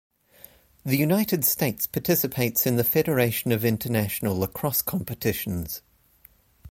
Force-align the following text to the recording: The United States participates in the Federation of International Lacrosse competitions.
The 0.83 0.97
United 0.97 1.45
States 1.45 1.85
participates 1.85 2.65
in 2.65 2.75
the 2.75 2.83
Federation 2.83 3.51
of 3.51 3.63
International 3.63 4.35
Lacrosse 4.39 4.81
competitions. 4.81 5.83